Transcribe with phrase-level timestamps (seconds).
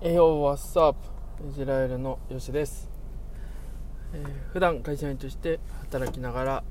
[0.00, 0.96] えよ、What's up?
[1.48, 2.88] イスラエルのヨシです、
[4.12, 5.60] えー普段会社員として
[5.90, 6.64] 働きながら、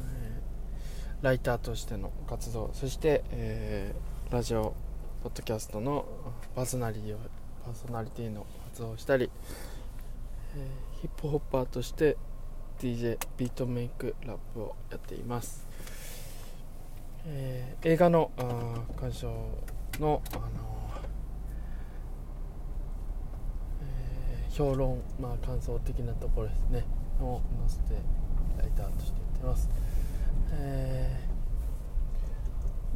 [0.00, 4.74] えーライターとしての活動そして、えーラジオ
[5.22, 6.04] ポッドキャストの
[6.54, 7.16] パーソナリティ
[7.64, 9.30] パーソナリティの活動をしたり、
[10.56, 12.16] えーヒップホッパーとして
[12.80, 15.66] DJ ビートメイクラップをやっています、
[17.26, 18.42] えー映画のあ
[18.96, 19.28] 鑑賞
[20.00, 20.48] の、あの
[23.82, 26.84] えー評論、まあ、感想的なところですね。
[27.20, 28.00] を載せて
[28.58, 29.68] ライターとしてやってます、
[30.52, 31.28] えー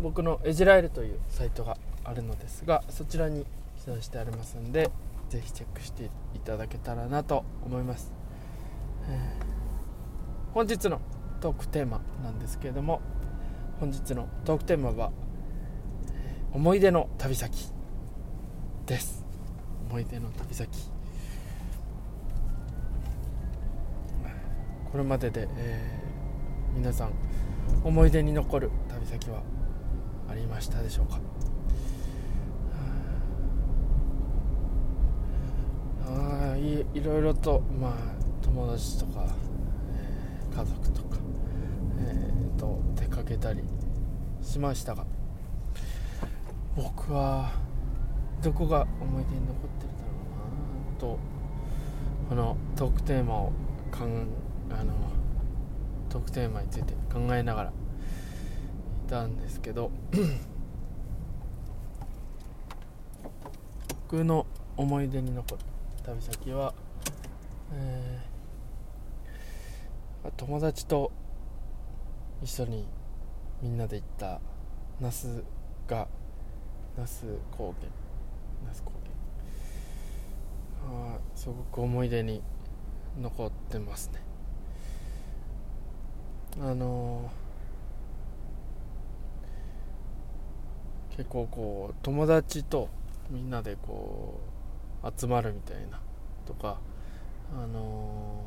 [0.01, 3.45] 僕のエジラエルというサイトがあるのですがそちらに
[3.77, 4.91] 記載してありますんで
[5.29, 6.05] ぜひチェックして
[6.35, 8.11] いただけたらなと思います、
[9.09, 9.53] えー
[10.55, 11.01] 本日の
[11.41, 13.01] トークテーマなんですけれども
[13.81, 15.11] 本日のトークテーマは
[16.53, 17.71] 思い出の旅先
[18.85, 19.25] です。
[19.89, 20.92] 思い出の旅先。
[24.93, 26.03] これまでで、えー
[26.75, 27.13] 皆さん
[27.85, 29.43] 思い出に残る旅先は
[30.31, 31.21] ありましたでしょうか？
[36.07, 37.93] あいいろいろとまあ
[38.41, 39.27] 友達とか、
[39.91, 41.19] えー家族とか、
[41.99, 43.63] えーと出かけたり
[44.41, 45.05] しましたが
[46.75, 47.53] 僕は
[48.43, 50.11] どこが思い出に残ってるだろ
[50.91, 51.19] うなと
[52.31, 53.53] このトークテーマを
[53.91, 54.27] かん
[54.79, 54.93] あの
[56.09, 57.73] トークテーマについて考えながらい
[59.09, 59.91] たんですけど
[64.11, 65.63] 僕の思い出に残る
[66.05, 66.75] 旅先は、
[67.73, 68.33] えー
[70.37, 71.11] 友達と
[72.43, 72.87] 一緒に
[73.61, 74.41] みんなで行った
[75.01, 75.43] 那須
[75.89, 76.07] が
[76.97, 77.91] 那須高原
[78.65, 78.93] 那須高
[80.85, 81.17] 原。
[81.17, 82.41] あすごく思い出に
[83.21, 84.21] 残ってますね。
[86.61, 87.31] あの
[91.17, 92.89] 結構こう友達と
[93.31, 94.41] みんなでこ
[95.03, 96.01] う集まるみたいな
[96.47, 96.79] とか
[97.55, 98.45] あの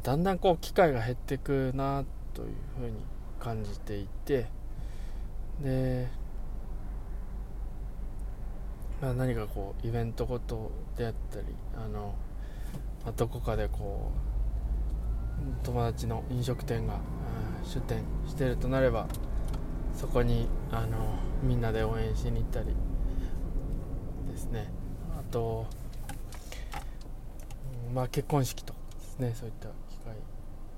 [0.00, 2.48] だんだんこう機会が減ってくなという
[2.80, 2.96] ふうに
[3.38, 4.46] 感じていて
[5.62, 6.08] で、
[9.00, 11.46] まあ、何かこうイベントごとであったり
[11.76, 12.14] あの、
[13.06, 14.33] あどこかでこう
[15.62, 19.06] 友達の飲食店がうん出店してるとなれば
[19.94, 22.66] そこにあのみんなで応援しに行ったり
[24.30, 24.70] ですね。
[25.16, 25.66] あと、
[27.94, 30.16] まあ、結婚式とかですねそういった機会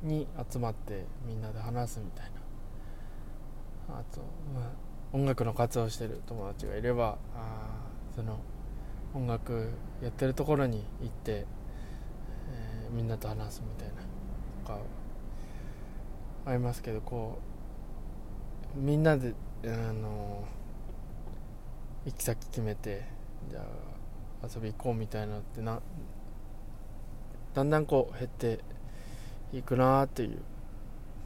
[0.02, 2.26] に集まってみんなで話すみたい
[3.88, 3.96] な。
[3.98, 4.20] あと、
[4.54, 4.70] まあ、
[5.12, 8.38] 音楽の活動してる友達がいればあその
[9.14, 9.70] 音楽
[10.02, 11.46] やってるところに行って、
[12.50, 14.15] えーみんなと話すみたいな。
[14.66, 14.78] か
[16.44, 17.38] ありますけどこ
[18.76, 19.34] うみんなで
[19.64, 20.44] あの
[22.04, 23.04] 行き先決めて
[23.50, 23.60] じゃ
[24.42, 25.80] あ遊び行こうみたいなのってな
[27.54, 28.60] だんだんこう減って
[29.52, 30.38] いくなっていう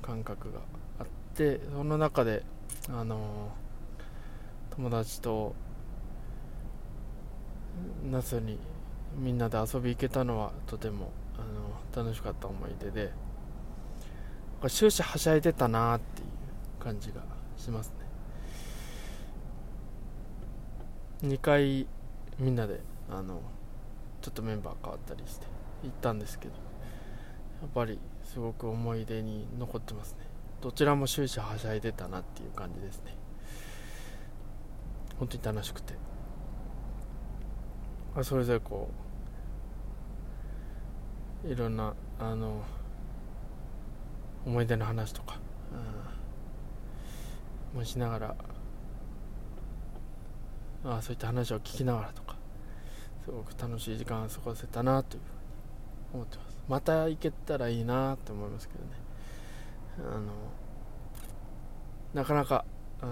[0.01, 0.61] 感覚が
[1.01, 2.45] あってその中で
[2.89, 3.51] あの
[4.71, 5.55] 友達と
[8.11, 8.59] 夏に
[9.19, 13.30] みんなで遊び行けたのはとてもあの楽しかった思い出で。
[14.69, 17.23] 終始はしゃいでたなっていう感じが
[17.57, 17.93] します
[21.23, 21.29] ね。
[21.29, 21.87] 2回
[22.39, 23.41] みんなであの
[24.21, 25.47] ちょっとメンバー変わったりして
[25.83, 26.55] 行ったんですけど
[27.63, 30.27] やっぱりすごく思い出に残ってますね。
[30.61, 33.17] どちらも終始はしゃいでたなっていう感じですね。
[35.19, 35.95] 本当に楽しくて。
[38.23, 38.91] それぞれこ
[41.45, 42.63] ういろんなあの
[44.47, 45.39] 思い出の話とか、
[47.73, 48.37] うん、もしながら
[50.85, 52.37] あそういった話を聞きながらとか
[53.25, 56.59] すごく楽しい時間を過ごせたなというふうに思ってます。
[56.69, 58.91] また行けたらいいなって思いますけどね。
[59.99, 60.33] あの
[62.15, 62.65] なかなか、
[63.03, 63.09] うん、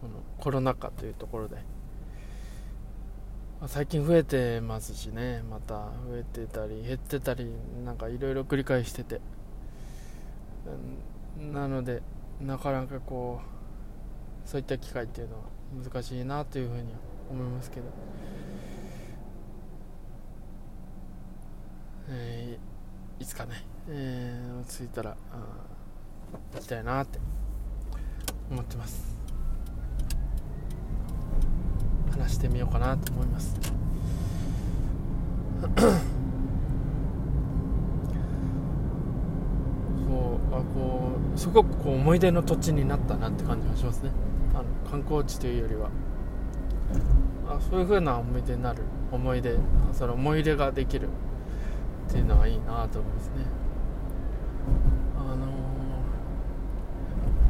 [0.00, 1.56] このコロナ禍というところで
[3.66, 5.42] 最近増えてますしね。
[5.48, 5.74] また
[6.08, 7.50] 増えてたり減ってたり
[7.84, 9.20] なんかいろいろ繰り返してて。
[11.52, 12.02] なので
[12.40, 13.40] なかなかこ
[14.44, 15.42] うそういった機会っていうのは
[15.84, 16.82] 難しいなというふうに
[17.30, 17.86] 思いますけど、
[22.08, 25.16] えーいつかね、えー落ち着いたら
[26.54, 27.18] 行きたいなって
[28.50, 29.16] 思ってます。
[32.10, 33.56] 話してみようかなと思います
[35.62, 35.72] そう
[40.54, 44.10] あこうすごくこう思い出の土地になったなって感じがしますね。
[44.54, 45.88] あの観光地というよりは。
[47.48, 49.56] あそういう風な思い出になる思い出
[49.92, 51.08] その思い入れができる
[52.08, 53.32] っていうのはいいなと思いますね。
[55.18, 55.20] あ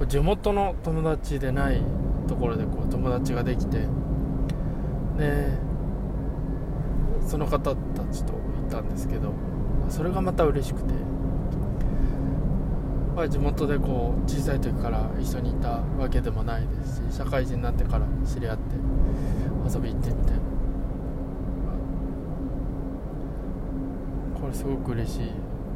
[0.00, 1.82] のー、地元の友達でない
[2.28, 3.86] ところでこう友達ができて
[5.18, 5.48] で
[7.26, 7.74] その方た
[8.12, 9.32] ちといたんですけど
[9.88, 11.21] それがまた嬉しくて。
[13.14, 18.62] ぱり地元でこう小さい時から一緒にいたわけでもないですし社会人になってから知り合って
[19.72, 20.40] 遊び行ってみたいな。
[24.40, 25.30] これすごく嬉しい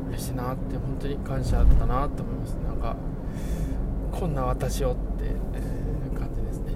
[0.08, 2.54] 嬉しいなって本当に感謝だなと思います。
[2.54, 2.96] なんか
[4.10, 6.72] こんな私をって、えー、感じですね。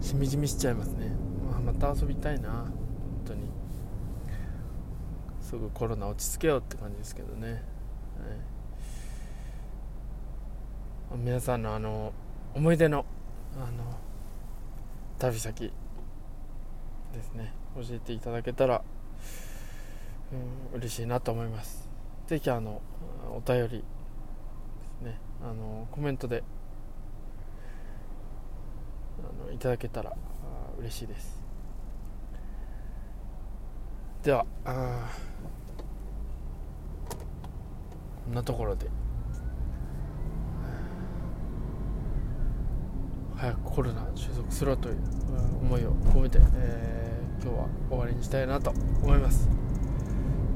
[0.00, 1.14] しみじみしちゃいますね、
[1.50, 2.66] まあ、また遊びたいな。
[5.52, 7.54] すぐコロナ落ち着けようって感じですけどね、は
[11.14, 12.14] い、皆さんのあの
[12.54, 13.04] 思い出の
[13.54, 13.98] あの
[15.18, 15.70] 旅先
[17.12, 17.52] ですね。
[17.76, 18.82] 教えていただけたら、
[20.72, 21.86] うん、嬉しいなと思います。
[22.28, 22.80] 是非あの
[23.30, 23.84] お便りで
[25.00, 25.20] すね。
[25.44, 26.42] あのコメントで
[29.18, 30.16] あのいただけたら
[30.78, 31.41] 嬉しいです。
[34.22, 35.10] ではあ
[38.24, 38.88] こんなところで。
[43.36, 44.98] 早くコロナ収束すろという
[45.62, 48.70] 思いを込めて、えー、今日は終わりにしたいなと
[49.02, 49.48] 思います。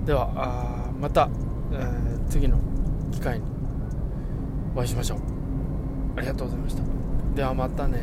[0.04, 1.28] ではあまた、
[1.72, 2.60] えー、次の
[3.10, 3.46] 機会に
[4.76, 5.18] お会いしましょう。
[6.16, 6.84] ありがとうございました。
[7.34, 7.98] ではまたね